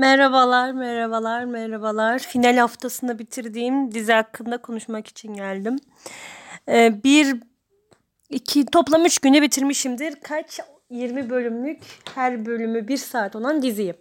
[0.00, 2.18] Merhabalar, merhabalar, merhabalar.
[2.18, 5.76] Final haftasında bitirdiğim dizi hakkında konuşmak için geldim.
[6.68, 7.36] Ee, bir,
[8.30, 10.14] iki, toplam üç günde bitirmişimdir.
[10.22, 10.60] Kaç?
[10.90, 11.82] 20 bölümlük
[12.14, 13.94] her bölümü bir saat olan diziyi.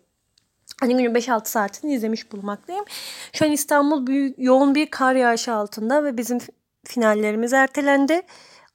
[0.79, 2.85] Hani günün 5-6 saatini izlemiş bulmaktayım.
[3.33, 6.37] Şu an İstanbul büyük, yoğun bir kar yağışı altında ve bizim
[6.85, 8.21] finallerimiz ertelendi.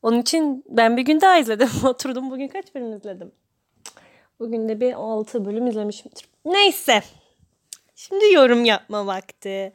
[0.02, 1.68] Onun için ben bir gün daha izledim.
[1.84, 3.32] Oturdum bugün kaç bölüm izledim?
[4.41, 6.29] Bugün de bir 6 bölüm izlemişimdir.
[6.45, 7.03] Neyse.
[7.95, 9.73] Şimdi yorum yapma vakti.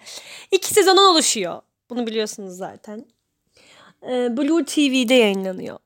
[0.52, 1.62] İki sezonun oluşuyor.
[1.90, 3.05] Bunu biliyorsunuz zaten.
[4.03, 5.80] Ee, Blue TV'de yayınlanıyor.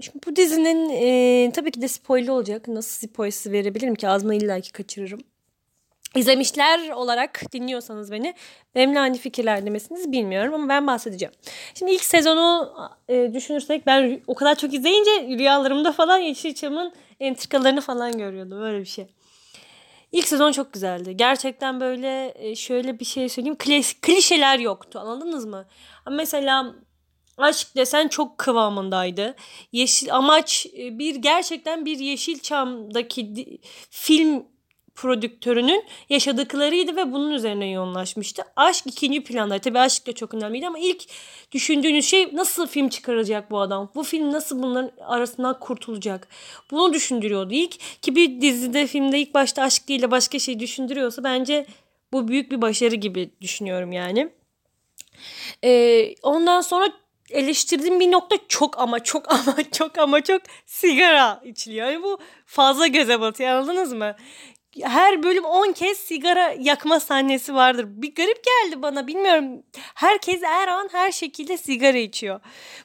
[0.00, 2.68] Şimdi bu dizinin e, tabii ki de spoiler olacak.
[2.68, 4.08] Nasıl spoiler verebilirim ki?
[4.08, 5.20] Ağzıma illaki kaçırırım.
[6.16, 8.34] İzlemişler olarak dinliyorsanız beni
[8.74, 11.34] benimle aynı fikirlerde misiniz bilmiyorum ama ben bahsedeceğim.
[11.74, 12.74] Şimdi ilk sezonu
[13.08, 18.60] e, düşünürsek ben o kadar çok izleyince rüyalarımda falan Yeşilçam'ın entrikalarını falan görüyordum.
[18.60, 19.06] Böyle bir şey.
[20.12, 21.16] İlk sezon çok güzeldi.
[21.16, 23.58] Gerçekten böyle e, şöyle bir şey söyleyeyim.
[23.58, 24.98] Klis, klişeler yoktu.
[24.98, 25.66] Anladınız mı?
[26.10, 26.74] Mesela
[27.38, 29.34] aşk desen çok kıvamındaydı.
[29.72, 34.44] Yeşil amaç e, bir gerçekten bir Yeşilçam'daki film
[34.98, 38.42] prodüktörünün yaşadıklarıydı ve bunun üzerine yoğunlaşmıştı.
[38.56, 39.58] Aşk ikinci planda.
[39.58, 41.02] Tabii aşk da çok önemliydi ama ilk
[41.52, 43.90] düşündüğünüz şey nasıl film çıkaracak bu adam?
[43.94, 46.28] Bu film nasıl bunların arasından kurtulacak?
[46.70, 48.02] Bunu düşündürüyordu ilk.
[48.02, 51.66] Ki bir dizide filmde ilk başta aşk değil de başka şey düşündürüyorsa bence
[52.12, 54.28] bu büyük bir başarı gibi düşünüyorum yani.
[55.64, 56.88] Ee, ondan sonra
[57.30, 61.86] eleştirdiğim bir nokta çok ama çok ama çok ama çok sigara içiliyor.
[61.86, 64.16] Yani bu fazla göze batıyor anladınız mı?
[64.82, 67.86] Her bölüm 10 kez sigara yakma sahnesi vardır.
[67.88, 69.62] Bir garip geldi bana bilmiyorum.
[69.94, 72.40] Herkes her an her şekilde sigara içiyor.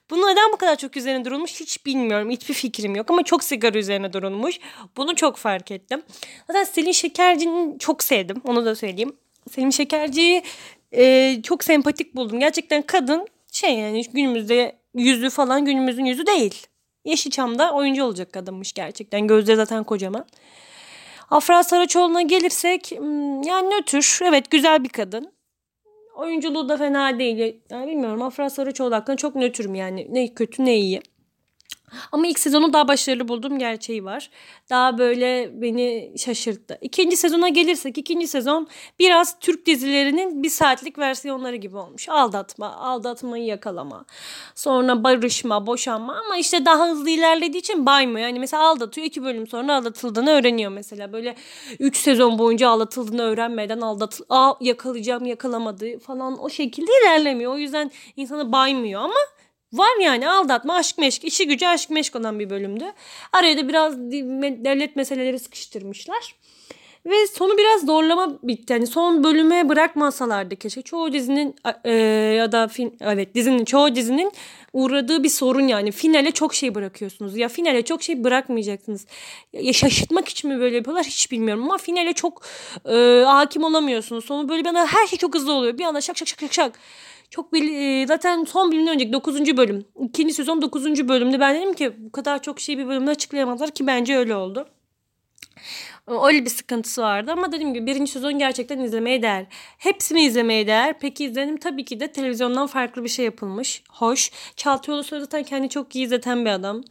[0.10, 2.30] Bunu neden bu kadar çok üzerine durulmuş hiç bilmiyorum.
[2.30, 4.60] Hiçbir fikrim yok ama çok sigara üzerine durulmuş.
[4.98, 6.02] Bunu çok fark ettim.
[6.48, 8.42] Zaten Selin Şekerci'ni çok sevdim.
[8.44, 9.16] Onu da söyleyeyim.
[9.52, 10.44] Selin Şekerci'yi
[10.92, 12.40] e, çok sempatik buldum.
[12.40, 16.68] Gerçekten kadın şey yani günümüzde yüzü falan günümüzün yüzü değil.
[17.06, 19.28] Yeşilçam'da oyuncu olacak kadınmış gerçekten.
[19.28, 20.26] Gözleri zaten kocaman.
[21.30, 24.20] Afra Saraçoğlu'na gelirsek hmm, yani nötr.
[24.24, 25.34] Evet güzel bir kadın.
[26.16, 27.62] Oyunculuğu da fena değil.
[27.70, 30.08] Yani bilmiyorum Afra Saraçoğlu hakkında çok nötrüm yani.
[30.10, 31.02] Ne kötü ne iyi.
[32.12, 34.30] Ama ilk sezonu daha başarılı bulduğum gerçeği var.
[34.70, 36.78] Daha böyle beni şaşırttı.
[36.82, 38.68] İkinci sezona gelirsek ikinci sezon
[39.00, 42.10] biraz Türk dizilerinin bir saatlik versiyonları gibi olmuş.
[42.10, 44.06] Aldatma, aldatmayı yakalama.
[44.56, 48.28] Sonra barışma, boşanma ama işte daha hızlı ilerlediği için baymıyor.
[48.28, 51.14] Yani mesela aldatıyor iki bölüm sonra aldatıldığını öğreniyor mesela.
[51.14, 51.36] Böyle
[51.80, 57.54] üç sezon boyunca aldatıldığını öğrenmeden aldat Aa, yakalayacağım yakalamadı falan o şekilde ilerlemiyor.
[57.54, 59.14] O yüzden insanı baymıyor ama
[59.74, 62.86] Var yani aldatma, aşk meşk, işi gücü aşk meşk olan bir bölümdü.
[63.32, 66.36] Araya da biraz devlet meseleleri sıkıştırmışlar.
[67.06, 68.74] Ve sonu biraz zorlama bitti.
[68.74, 70.82] Yani son bölüme bırakmasalardı keşke.
[70.82, 71.92] Çoğu dizinin e,
[72.38, 74.32] ya da fin, evet dizinin çoğu dizinin
[74.74, 75.92] uğradığı bir sorun yani.
[75.92, 77.38] Finale çok şey bırakıyorsunuz.
[77.38, 79.06] Ya finale çok şey bırakmayacaksınız.
[79.54, 82.42] Ya şaşırtmak için mi böyle yapıyorlar hiç bilmiyorum ama finale çok
[82.86, 84.26] e, hakim olamıyorsunuz.
[84.26, 85.78] Sonu böyle bir anda her şey çok hızlı oluyor.
[85.78, 86.80] Bir anda şak şak şak şak şak.
[87.34, 89.58] Çok bil, e, zaten son bölümden önceki 9.
[89.58, 89.86] bölüm.
[90.04, 91.08] ikinci sezon 9.
[91.08, 94.68] bölümde ben dedim ki bu kadar çok şey bir bölümde açıklayamazlar ki bence öyle oldu.
[96.08, 99.46] Öyle bir sıkıntısı vardı ama dediğim gibi birinci sezon gerçekten izlemeye değer.
[99.78, 101.00] Hepsini izlemeye değer.
[101.00, 103.84] Peki izledim tabii ki de televizyondan farklı bir şey yapılmış.
[103.90, 104.32] Hoş.
[104.56, 106.84] Çağatay Ulusoy zaten kendi çok iyi izleten bir adam.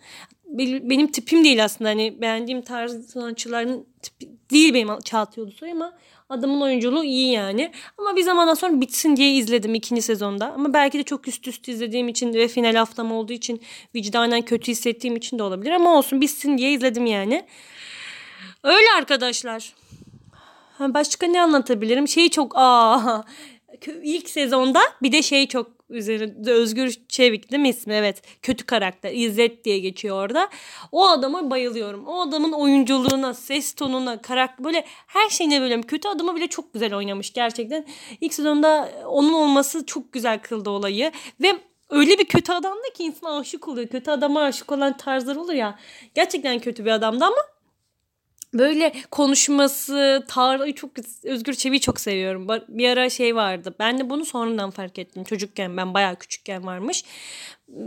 [0.59, 1.91] Benim tipim değil aslında.
[1.91, 5.93] Hani beğendiğim tarz sanatçıların tipi değil benim Çağatay Ulusoy ama
[6.33, 7.73] Adamın oyunculuğu iyi yani.
[7.99, 10.53] Ama bir zamandan sonra bitsin diye izledim ikinci sezonda.
[10.53, 13.63] Ama belki de çok üst üste izlediğim için ve final haftam olduğu için
[13.95, 15.71] vicdanen kötü hissettiğim için de olabilir.
[15.71, 17.47] Ama olsun bitsin diye izledim yani.
[18.65, 19.75] Öyle arkadaşlar.
[20.81, 22.09] Başka ne anlatabilirim?
[22.09, 23.25] Şeyi çok aa
[24.03, 27.95] ilk sezonda bir de şey çok üzerinde Özgür Çevik değil mi ismi?
[27.95, 28.23] Evet.
[28.43, 29.13] Kötü karakter.
[29.13, 30.49] İzzet diye geçiyor orada.
[30.93, 32.07] O adama bayılıyorum.
[32.07, 36.95] O adamın oyunculuğuna, ses tonuna, karakter böyle her şeyine böyle kötü adamı bile çok güzel
[36.95, 37.87] oynamış gerçekten.
[38.21, 41.53] İlk sezonda onun olması çok güzel kıldı olayı ve
[41.91, 43.89] öyle bir kötü adamdı ki insan aşık oluyor.
[43.89, 45.79] Kötü adama aşık olan tarzlar olur ya.
[46.15, 47.37] Gerçekten kötü bir adamdı ama
[48.55, 50.91] böyle konuşması, tarzı çok
[51.25, 52.49] Özgür Çevik'i çok seviyorum.
[52.69, 53.75] Bir ara şey vardı.
[53.79, 55.25] Ben de bunu sonradan fark ettim.
[55.25, 57.05] Çocukken ben bayağı küçükken varmış.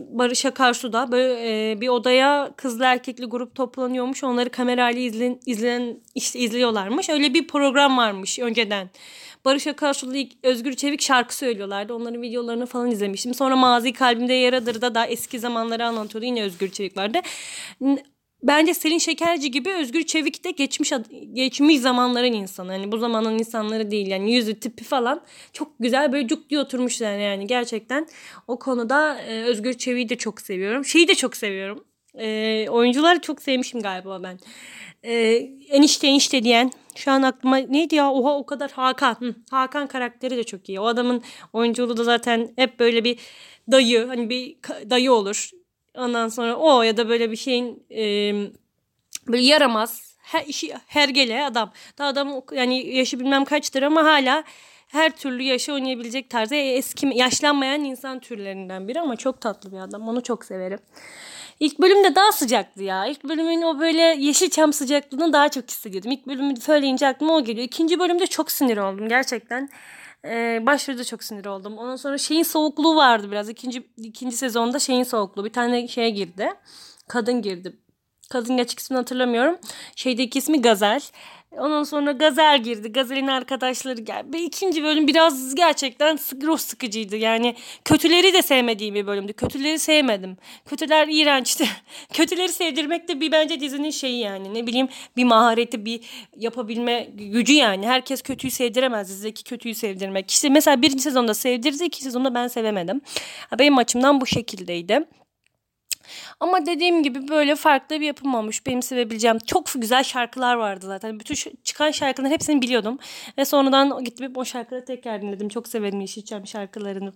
[0.10, 4.24] Barış Akarsu da böyle e, bir odaya kızlı erkekli grup toplanıyormuş.
[4.24, 7.10] Onları kamerayla izlen, izlen işte izliyorlarmış.
[7.10, 8.90] Öyle bir program varmış önceden.
[9.46, 11.94] Barış Akarsu'lu Özgür Çevik şarkı söylüyorlardı.
[11.94, 13.34] Onların videolarını falan izlemiştim.
[13.34, 16.26] Sonra Mazi Kalbimde Yaradır da daha eski zamanları anlatıyordu.
[16.26, 17.20] Yine Özgür Çevik vardı
[18.48, 20.94] bence Selin Şekerci gibi Özgür Çevik de geçmiş
[21.34, 22.74] geçmiş zamanların insanı.
[22.74, 25.22] Yani bu zamanın insanları değil yani yüzü tipi falan
[25.54, 28.08] çok güzel böyle cuk diye oturmuşlar yani gerçekten.
[28.48, 30.86] O konuda e, Özgür Çevik'i de çok seviyorum.
[30.86, 31.84] Şeyi de çok seviyorum.
[32.20, 34.40] E, oyuncuları çok sevmişim galiba ben.
[35.04, 35.14] E,
[35.70, 39.16] enişte enişte diyen şu an aklıma neydi ya oha o kadar Hakan.
[39.20, 40.80] Hı, Hakan karakteri de çok iyi.
[40.80, 43.20] O adamın oyunculuğu da zaten hep böyle bir
[43.72, 44.58] dayı hani bir
[44.90, 45.50] dayı olur.
[45.98, 48.34] Ondan sonra o ya da böyle bir şeyin e,
[49.28, 51.72] böyle yaramaz her işi hergele adam.
[51.98, 54.44] Daha adam yani yaşı bilmem kaçtır ama hala
[54.88, 60.08] her türlü yaşı oynayabilecek tarzda eski yaşlanmayan insan türlerinden biri ama çok tatlı bir adam.
[60.08, 60.80] Onu çok severim.
[61.60, 63.06] İlk bölümde daha sıcaktı ya.
[63.06, 66.12] İlk bölümün o böyle Yeşilçam sıcaklığını daha çok hissediyordum.
[66.12, 67.68] İlk bölümü söyleyince aklıma o geliyor.
[67.68, 69.70] İkinci bölümde çok sinir oldum gerçekten.
[70.26, 71.78] Ee, başlarda çok sinir oldum.
[71.78, 73.50] Ondan sonra şeyin soğukluğu vardı biraz.
[73.50, 75.46] İkinci, ikinci sezonda şeyin soğukluğu.
[75.46, 76.50] Bir tane şeye girdi.
[77.08, 77.78] Kadın girdi.
[78.30, 79.58] Kadın gerçek ismini hatırlamıyorum.
[79.96, 81.02] Şeydeki ismi Gazel.
[81.58, 82.92] Ondan sonra Gazel girdi.
[82.92, 84.38] Gazel'in arkadaşları geldi.
[84.38, 87.16] İkinci bölüm biraz gerçekten ruh sıkıcıydı.
[87.16, 87.56] Yani
[87.86, 89.34] kötüleri de sevmediğim bir bölümdü.
[89.34, 90.38] Kötüleri sevmedim.
[90.66, 91.68] Kötüler iğrençti.
[92.14, 94.54] kötüleri sevdirmek de bir bence dizinin şeyi yani.
[94.54, 94.88] Ne bileyim
[95.18, 96.00] bir mahareti, bir
[96.38, 97.88] yapabilme gücü yani.
[97.88, 99.10] Herkes kötüyü sevdiremez.
[99.10, 100.32] Dizideki kötüyü sevdirmek.
[100.32, 101.84] İşte mesela birinci sezonda sevdirdi.
[101.84, 103.02] ikinci sezonda ben sevemedim.
[103.60, 105.06] Benim açımdan bu şekildeydi.
[106.40, 108.66] Ama dediğim gibi böyle farklı bir yapım olmuş.
[108.66, 111.20] Benim sevebileceğim çok güzel şarkılar vardı zaten.
[111.20, 112.98] Bütün çıkan şarkıların hepsini biliyordum.
[113.38, 115.50] Ve sonradan gittim o şarkıları tekrar dinledim.
[115.50, 117.14] Çok severim Yeşilçam şarkılarını.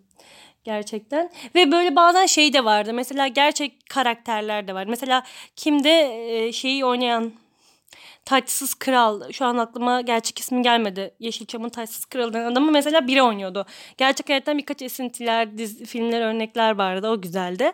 [0.63, 1.31] Gerçekten.
[1.55, 2.93] Ve böyle bazen şey de vardı.
[2.93, 4.85] Mesela gerçek karakterler de var.
[4.85, 5.23] Mesela
[5.55, 7.33] kimde şeyi oynayan
[8.29, 9.31] Taçsız Kral.
[9.31, 11.13] Şu an aklıma gerçek ismi gelmedi.
[11.19, 13.65] Yeşilçam'ın Taçsız Kralı'nın adamı mesela biri oynuyordu.
[13.97, 17.09] Gerçek hayattan birkaç esintiler, dizi, filmler, örnekler vardı.
[17.09, 17.71] O güzeldi.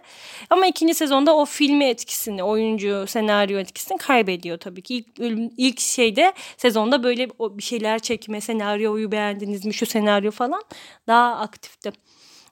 [0.49, 4.95] Ama ikinci sezonda o filmi etkisini, oyuncu, senaryo etkisini kaybediyor tabii ki.
[4.95, 10.63] İlk, ilk şeyde sezonda böyle bir şeyler çekme, senaryoyu beğendiniz mi, şu senaryo falan
[11.07, 11.91] daha aktifti.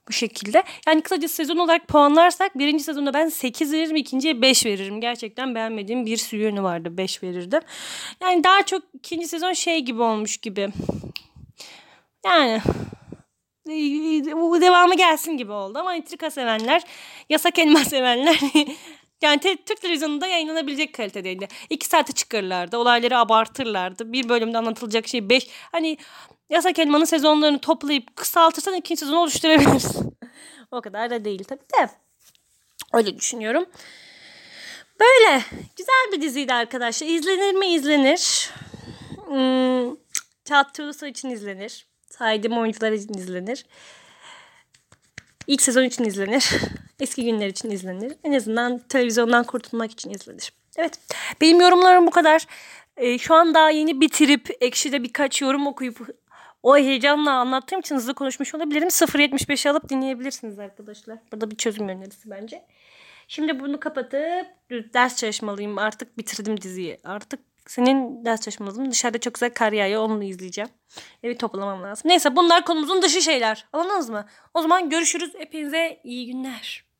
[0.07, 0.63] Bu şekilde.
[0.87, 3.95] Yani kısaca sezon olarak puanlarsak birinci sezonda ben 8 veririm.
[3.95, 5.01] ikinciye 5 veririm.
[5.01, 6.97] Gerçekten beğenmediğim bir sürü yönü vardı.
[6.97, 7.61] 5 verirdim.
[8.21, 10.69] Yani daha çok ikinci sezon şey gibi olmuş gibi.
[12.25, 12.61] Yani
[14.35, 16.81] bu devamı gelsin gibi oldu ama entrika sevenler,
[17.29, 18.39] yasak elma sevenler
[19.23, 21.47] Yani te- Türk televizyonunda yayınlanabilecek kalitedeydi.
[21.69, 22.77] İki saate çıkarırlardı.
[22.77, 24.13] Olayları abartırlardı.
[24.13, 25.47] Bir bölümde anlatılacak şey beş.
[25.71, 25.97] Hani
[26.49, 30.17] Yasak Elma'nın sezonlarını toplayıp kısaltırsan ikinci sezonu oluşturabilirsin.
[30.71, 31.89] o kadar da değil tabii de.
[32.93, 33.65] Öyle düşünüyorum.
[34.99, 35.43] Böyle
[35.77, 37.07] güzel bir diziydi arkadaşlar.
[37.07, 37.67] İzlenir mi?
[37.73, 38.49] İzlenir.
[39.25, 39.95] Hmm,
[40.45, 41.87] Çağat için izlenir.
[42.09, 43.65] Saydığım oyuncular için izlenir.
[45.47, 46.49] İlk sezon için izlenir.
[46.99, 48.13] Eski günler için izlenir.
[48.23, 50.53] En azından televizyondan kurtulmak için izlenir.
[50.77, 50.99] Evet.
[51.41, 52.47] Benim yorumlarım bu kadar.
[52.97, 56.09] Ee, şu an daha yeni bitirip Ekşi'de birkaç yorum okuyup
[56.63, 58.87] o heyecanla anlattığım için hızlı konuşmuş olabilirim.
[58.87, 61.17] 0.75 alıp dinleyebilirsiniz arkadaşlar.
[61.31, 62.65] Burada bir çözüm önerisi bence.
[63.27, 65.77] Şimdi bunu kapatıp ders çalışmalıyım.
[65.77, 66.97] Artık bitirdim diziyi.
[67.03, 68.91] Artık senin ders çalışmalısın.
[68.91, 70.01] Dışarıda çok güzel kar yağıyor.
[70.01, 70.69] Onu izleyeceğim.
[71.23, 72.09] Evi toplamam lazım.
[72.09, 73.65] Neyse bunlar konumuzun dışı şeyler.
[73.73, 74.25] Anladınız mı?
[74.53, 75.33] O zaman görüşürüz.
[75.37, 76.92] Hepinize iyi günler.